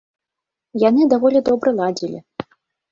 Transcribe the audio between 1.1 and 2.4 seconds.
даволі добра ладзілі.